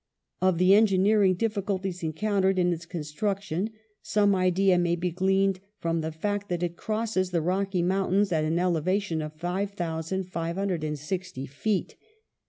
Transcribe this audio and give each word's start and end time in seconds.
Of 0.41 0.57
the 0.57 0.73
engineering 0.73 1.35
difficulties 1.35 2.01
encountered 2.01 2.57
in 2.57 2.73
its 2.73 2.87
construction 2.87 3.69
some 4.01 4.33
idea 4.33 4.79
may 4.79 4.95
be 4.95 5.11
gleaned 5.11 5.59
from 5.77 6.01
the 6.01 6.11
fact 6.11 6.49
that 6.49 6.63
it 6.63 6.75
crosses 6.75 7.29
the 7.29 7.39
Rocky 7.39 7.83
Mountains 7.83 8.31
at 8.31 8.43
an 8.43 8.57
elevation 8.57 9.21
of 9.21 9.33
5,560 9.35 11.45
feet. 11.45 11.97